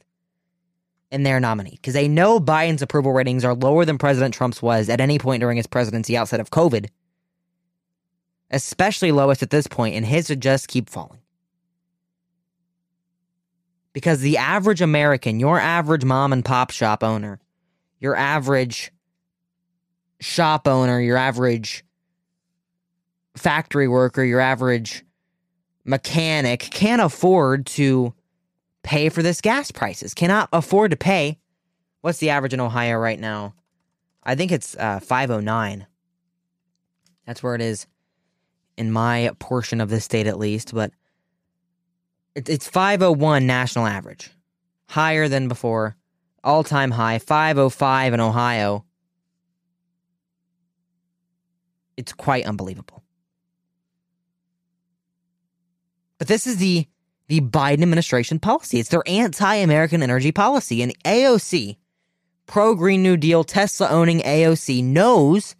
[1.11, 4.89] in their nominee because they know Biden's approval ratings are lower than President Trump's was
[4.89, 6.89] at any point during his presidency outside of COVID,
[8.51, 11.19] especially lowest at this point, and his would just keep falling.
[13.93, 17.39] Because the average American, your average mom and pop shop owner,
[17.99, 18.91] your average
[20.19, 21.85] shop owner, your average
[23.37, 25.05] factory worker, your average
[25.85, 28.13] mechanic can't afford to
[28.83, 31.39] pay for this gas prices, cannot afford to pay.
[32.01, 33.53] What's the average in Ohio right now?
[34.23, 35.87] I think it's uh, 509.
[37.25, 37.87] That's where it is
[38.77, 40.73] in my portion of the state, at least.
[40.73, 40.91] But
[42.35, 44.31] it, it's 501 national average,
[44.87, 45.95] higher than before,
[46.43, 48.85] all time high, 505 in Ohio.
[51.97, 53.04] It's quite unbelievable.
[56.17, 56.87] But this is the
[57.27, 58.79] the Biden administration policy.
[58.79, 60.83] It's their anti-American energy policy.
[60.83, 61.77] And AOC,
[62.45, 65.55] pro Green New Deal, Tesla owning AOC, knows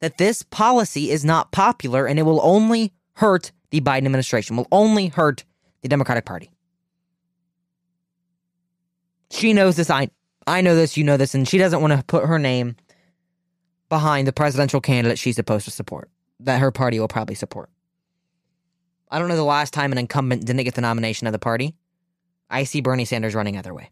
[0.00, 4.68] that this policy is not popular and it will only hurt the Biden administration, will
[4.70, 5.44] only hurt
[5.82, 6.50] the Democratic Party.
[9.30, 9.90] She knows this.
[9.90, 10.10] I
[10.46, 10.96] I know this.
[10.96, 12.76] You know this, and she doesn't want to put her name
[13.88, 16.10] behind the presidential candidate she's supposed to support.
[16.40, 17.70] That her party will probably support.
[19.10, 21.74] I don't know the last time an incumbent didn't get the nomination of the party.
[22.50, 23.90] I see Bernie Sanders running either way.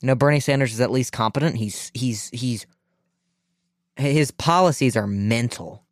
[0.00, 1.56] You know, Bernie Sanders is at least competent.
[1.56, 2.66] He's he's he's
[3.96, 5.84] his policies are mental.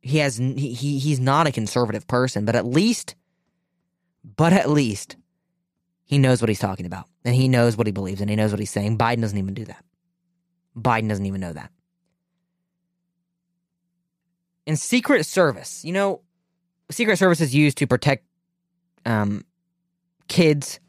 [0.00, 3.14] He has he he's not a conservative person, but at least
[4.36, 5.16] but at least
[6.04, 8.50] he knows what he's talking about and he knows what he believes and he knows
[8.50, 8.98] what he's saying.
[8.98, 9.84] Biden doesn't even do that.
[10.76, 11.70] Biden doesn't even know that.
[14.66, 16.20] In Secret Service, you know,
[16.90, 18.24] Secret Service is used to protect
[19.04, 19.44] um,
[20.28, 20.80] kids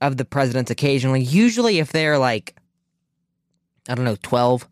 [0.00, 1.22] of the presidents occasionally.
[1.22, 2.56] Usually, if they're like,
[3.88, 4.68] I don't know, 12,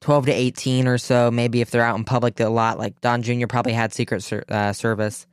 [0.00, 3.22] 12 to 18 or so, maybe if they're out in public a lot, like Don
[3.22, 3.46] Jr.
[3.46, 5.26] probably had Secret uh, Service.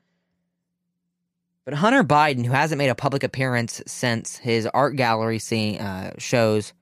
[1.66, 5.40] But Hunter Biden, who hasn't made a public appearance since his art gallery
[5.80, 6.74] uh, shows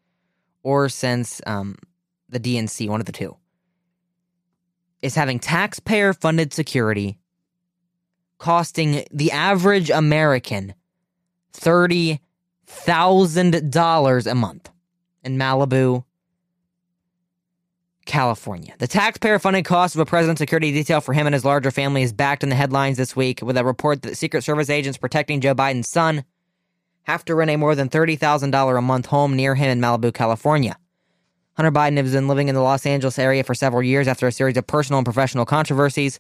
[0.63, 1.75] or since um,
[2.29, 3.35] the DNC, one of the two,
[5.01, 7.17] is having taxpayer funded security
[8.41, 10.73] costing the average American
[11.53, 14.69] $30,000 a month
[15.23, 16.03] in Malibu,
[18.07, 18.73] California.
[18.79, 22.01] The taxpayer funded cost of a president's security detail for him and his larger family
[22.01, 25.39] is backed in the headlines this week with a report that Secret Service agents protecting
[25.39, 26.23] Joe Biden's son
[27.03, 30.75] have to rent a more than $30,000 a month home near him in Malibu, California.
[31.53, 34.31] Hunter Biden has been living in the Los Angeles area for several years after a
[34.31, 36.19] series of personal and professional controversies.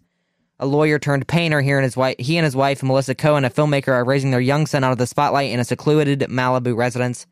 [0.61, 3.49] A lawyer turned painter here and his wife, he and his wife, Melissa Cohen, a
[3.49, 7.25] filmmaker, are raising their young son out of the spotlight in a secluded Malibu residence.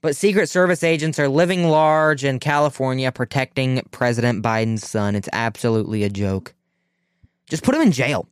[0.00, 5.14] But Secret Service agents are living large in California protecting President Biden's son.
[5.14, 6.54] It's absolutely a joke.
[7.48, 8.28] Just put him in jail.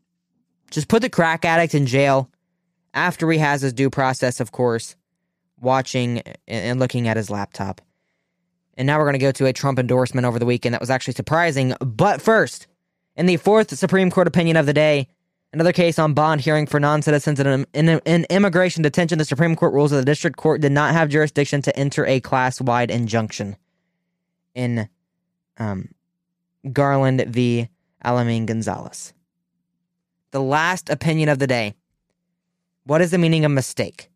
[0.71, 2.29] Just put the crack addict in jail
[2.93, 4.97] after he has his due process, of course,
[5.61, 7.81] watching and looking at his laptop.
[8.77, 10.91] And now we're going to go to a Trump endorsement over the weekend that was
[10.91, 11.75] actually surprising.
[11.81, 12.67] But first,
[13.15, 15.07] in the fourth Supreme Court opinion of the day,
[15.53, 19.19] Another case on bond hearing for non citizens in, in, in, immigration detention.
[19.19, 22.21] The Supreme Court rules that the district court did not have jurisdiction to enter a
[22.21, 23.57] class wide injunction
[24.55, 24.89] in
[25.59, 25.89] um,
[26.73, 27.69] Garland v.
[28.05, 29.13] Aleman Gonzalez.
[30.31, 31.75] The last opinion of the day.
[32.85, 34.09] What is the meaning of mistake?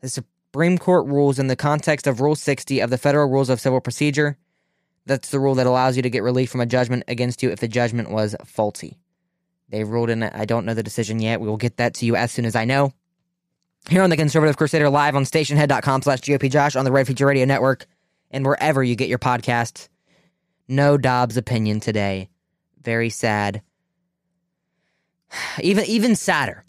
[0.00, 3.60] The Supreme Court rules in the context of Rule 60 of the Federal Rules of
[3.60, 4.36] Civil Procedure.
[5.06, 7.60] That's the rule that allows you to get relief from a judgment against you if
[7.60, 8.98] the judgment was faulty.
[9.70, 10.32] They ruled in it.
[10.34, 11.40] I don't know the decision yet.
[11.40, 12.92] We will get that to you as soon as I know.
[13.88, 17.26] Here on the Conservative Crusader live on stationhead.com slash GOP Josh on the Red Future
[17.26, 17.86] Radio Network
[18.30, 19.88] and wherever you get your podcasts.
[20.68, 22.28] No Dobbs opinion today.
[22.82, 23.62] Very sad.
[25.62, 26.64] Even even sadder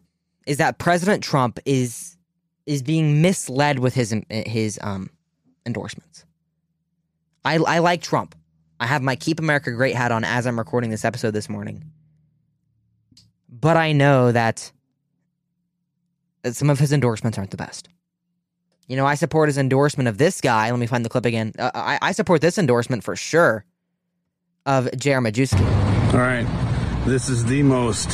[0.45, 2.17] is that President Trump is
[2.65, 5.09] is being misled with his his um
[5.65, 6.25] endorsements.
[7.43, 8.35] I I like Trump.
[8.79, 11.83] I have my Keep America Great hat on as I'm recording this episode this morning
[13.51, 14.71] but I know that,
[16.51, 17.89] some of his endorsements aren't the best.
[18.87, 20.69] You know, I support his endorsement of this guy.
[20.69, 21.53] Let me find the clip again.
[21.57, 23.63] Uh, I, I support this endorsement for sure
[24.65, 25.21] of J.R.
[25.21, 25.61] Majewski.
[26.13, 26.47] All right.
[27.05, 28.09] This is the most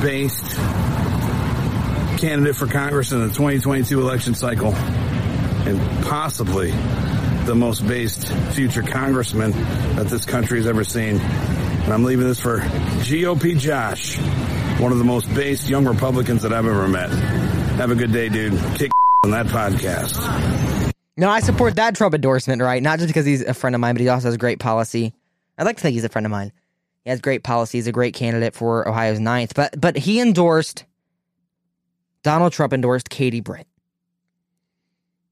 [0.00, 0.56] based
[2.18, 6.70] candidate for Congress in the 2022 election cycle and possibly
[7.44, 9.50] the most based future congressman
[9.96, 11.18] that this country has ever seen.
[11.84, 14.18] And I'm leaving this for GOP Josh,
[14.80, 17.10] one of the most based young Republicans that I've ever met.
[17.76, 18.58] Have a good day, dude.
[18.76, 18.90] Kick
[19.24, 20.92] on that podcast.
[21.18, 22.82] No, I support that Trump endorsement, right?
[22.82, 25.12] Not just because he's a friend of mine, but he also has great policy.
[25.58, 26.52] I'd like to think he's a friend of mine.
[27.04, 27.76] He has great policy.
[27.76, 29.54] He's a great candidate for Ohio's ninth.
[29.54, 30.86] But but he endorsed
[32.22, 33.66] Donald Trump endorsed Katie Britt.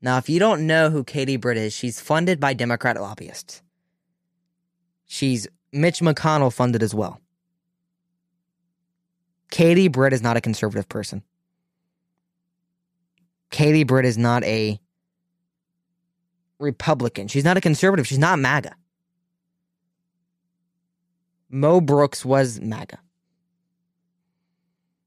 [0.03, 3.62] Now, if you don't know who Katie Britt is, she's funded by Democrat lobbyists.
[5.07, 7.20] She's Mitch McConnell funded as well.
[9.50, 11.22] Katie Britt is not a conservative person.
[13.50, 14.80] Katie Britt is not a
[16.58, 17.28] Republican.
[17.28, 18.06] She's not a conservative.
[18.06, 18.74] She's not MAGA.
[21.50, 22.98] Mo Brooks was MAGA.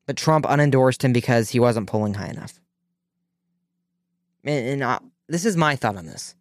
[0.06, 2.60] But Trump unendorsed him because he wasn't polling high enough.
[4.44, 6.35] And, and uh, this is my thought on this.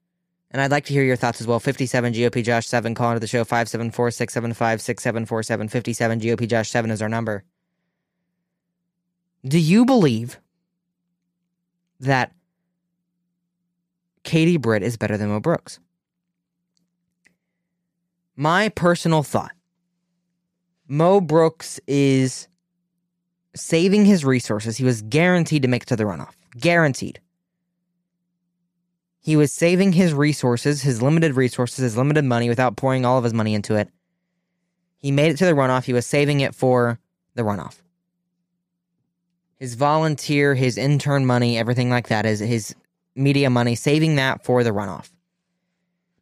[0.54, 1.58] And I'd like to hear your thoughts as well.
[1.58, 5.68] 57 GOP Josh 7, call into the show 574 675 6747.
[5.68, 7.42] 57 GOP Josh 7 is our number.
[9.44, 10.38] Do you believe
[11.98, 12.32] that
[14.22, 15.80] Katie Britt is better than Mo Brooks?
[18.36, 19.52] My personal thought
[20.86, 22.46] Mo Brooks is
[23.56, 24.76] saving his resources.
[24.76, 26.34] He was guaranteed to make it to the runoff.
[26.56, 27.18] Guaranteed.
[29.24, 33.24] He was saving his resources, his limited resources, his limited money without pouring all of
[33.24, 33.88] his money into it.
[34.98, 35.84] He made it to the runoff.
[35.84, 36.98] He was saving it for
[37.34, 37.80] the runoff.
[39.58, 42.74] His volunteer, his intern money, everything like that is his
[43.16, 45.10] media money, saving that for the runoff.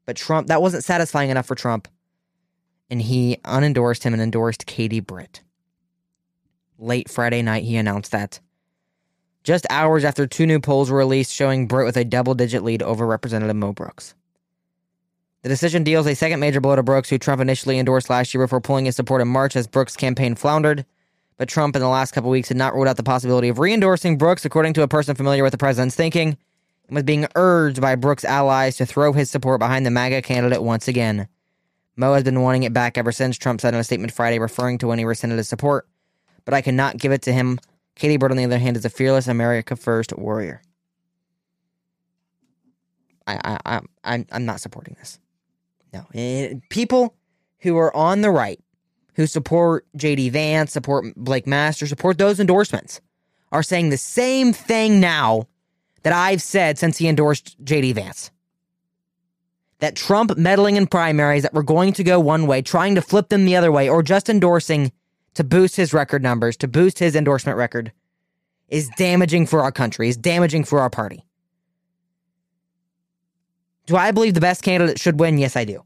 [0.07, 1.89] But Trump, that wasn't satisfying enough for Trump.
[2.89, 5.43] And he unendorsed him and endorsed Katie Britt.
[6.79, 8.39] Late Friday night, he announced that
[9.43, 12.83] just hours after two new polls were released showing Britt with a double digit lead
[12.83, 14.15] over Representative Mo Brooks.
[15.43, 18.45] The decision deals a second major blow to Brooks, who Trump initially endorsed last year
[18.45, 20.87] before pulling his support in March as Brooks' campaign floundered.
[21.37, 23.75] But Trump, in the last couple weeks, had not ruled out the possibility of re
[23.75, 26.37] endorsing Brooks, according to a person familiar with the president's thinking,
[26.87, 30.63] and was being urged by Brooks' allies to throw his support behind the MAGA candidate
[30.63, 31.27] once again.
[31.97, 34.79] Mo has been wanting it back ever since, Trump said in a statement Friday referring
[34.79, 35.89] to when he rescinded his support.
[36.45, 37.59] But I cannot give it to him
[37.95, 40.63] Katie Britt, on the other hand, is a fearless America First warrior.
[43.27, 45.19] I, I, I, I'm, I'm not supporting this.
[45.93, 47.15] No, it, eh, people
[47.61, 48.61] who are on the right,
[49.15, 53.01] who support JD Vance, support Blake Master, support those endorsements,
[53.53, 55.47] are saying the same thing now
[56.03, 58.31] that I've said since he endorsed JD Vance.
[59.79, 63.29] That Trump meddling in primaries that we're going to go one way, trying to flip
[63.29, 64.93] them the other way, or just endorsing
[65.35, 67.93] to boost his record numbers, to boost his endorsement record,
[68.69, 71.25] is damaging for our country, is damaging for our party.
[73.87, 75.39] Do I believe the best candidate should win?
[75.39, 75.85] Yes, I do.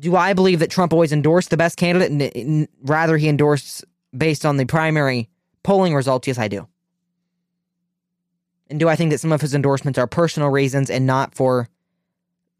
[0.00, 3.84] Do I believe that Trump always endorsed the best candidate and rather he endorsed
[4.16, 5.30] based on the primary
[5.62, 6.26] polling results?
[6.26, 6.66] Yes, I do.
[8.68, 11.68] And do I think that some of his endorsements are personal reasons and not for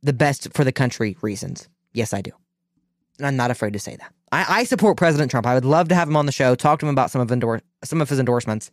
[0.03, 1.69] the best for the country reasons?
[1.93, 2.31] Yes, I do.
[3.19, 4.13] And I'm not afraid to say that.
[4.35, 5.47] I, I support President Trump.
[5.47, 7.63] I would love to have him on the show, talk to him about some of
[7.85, 8.73] some of his endorsements.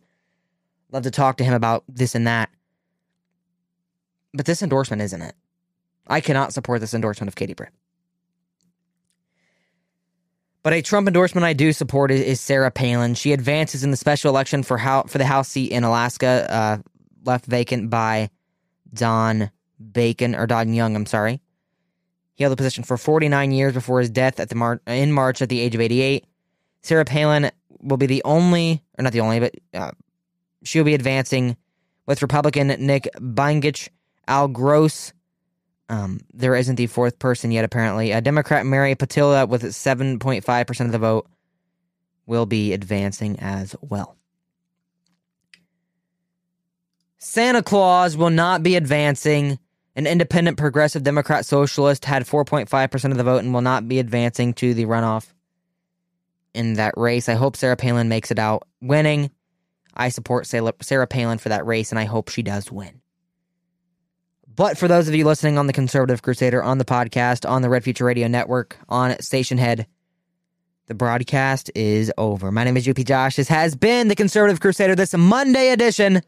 [0.90, 2.50] Love to talk to him about this and that.
[4.34, 5.36] But this endorsement isn't it.
[6.08, 7.70] I cannot support this endorsement of Katie Britt.
[10.64, 13.14] But a Trump endorsement I do support is, is, Sarah Palin.
[13.14, 16.78] She advances in the special election for how for the House seat in Alaska, uh,
[17.24, 18.30] left vacant by
[18.92, 19.50] Don
[19.92, 20.96] Bacon or Don Young.
[20.96, 21.40] I'm sorry.
[22.34, 25.42] He held the position for 49 years before his death at the Mar- in March
[25.42, 26.24] at the age of 88.
[26.82, 29.90] Sarah Palin will be the only, or not the only, but uh,
[30.64, 31.56] she'll be advancing
[32.06, 33.88] with Republican Nick Begich,
[34.26, 35.12] Al Gross.
[35.88, 38.12] Um, there isn't the fourth person yet, apparently.
[38.12, 41.28] A Democrat Mary Peltola with 7.5% of the vote
[42.26, 44.16] will be advancing as well.
[47.18, 49.58] Santa Claus will not be advancing
[49.94, 54.54] an independent progressive Democrat socialist had 4.5% of the vote and will not be advancing
[54.54, 55.26] to the runoff
[56.54, 57.28] in that race.
[57.28, 59.30] I hope Sarah Palin makes it out winning.
[59.94, 63.00] I support Sarah Palin for that race, and I hope she does win.
[64.54, 67.68] But for those of you listening on the Conservative Crusader, on the podcast, on the
[67.68, 69.86] Red Future Radio Network, on Station Head,
[70.86, 72.50] the broadcast is over.
[72.50, 73.36] My name is GOP Josh.
[73.36, 76.22] This has been the Conservative Crusader, this Monday edition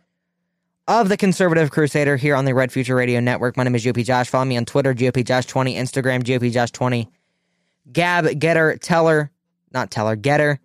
[0.86, 3.56] of the Conservative Crusader here on the Red Future Radio Network.
[3.56, 4.28] My name is GOP Josh.
[4.28, 7.08] Follow me on Twitter, GOP Josh20, Instagram, GOP Josh20,
[7.90, 9.30] Gab, Gettr, Teller,
[9.72, 10.58] not Teller, Gettr,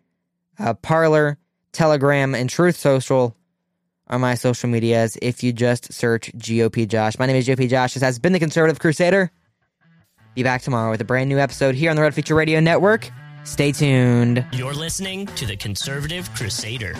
[0.59, 1.37] uh, Parler,
[1.71, 3.35] Telegram, and Truth Social
[4.07, 7.17] on my social medias if you just search GOP Josh.
[7.17, 7.93] My name is GOP Josh.
[7.93, 9.31] This has been the Conservative Crusader.
[10.35, 13.09] Be back tomorrow with a brand new episode here on the Red Future Radio Network.
[13.43, 14.45] Stay tuned.
[14.51, 16.95] You're listening to the Conservative Crusader.